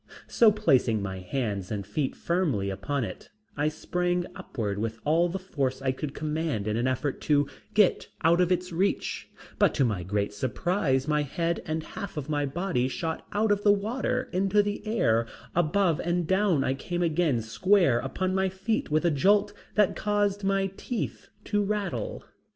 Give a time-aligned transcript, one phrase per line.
[0.25, 5.37] So placing my hands and feet firmly upon it I sprang upward with all the
[5.37, 9.29] force I could command in an effort to get out of its reach,
[9.59, 13.61] but to my great surprise my head and half of my body shot out of
[13.61, 18.89] the water into the air above and down I came again square upon my feet
[18.89, 22.23] with a jolt that caused my teeth to rattle.